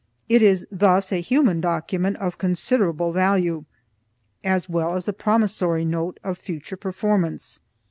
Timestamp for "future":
6.39-6.75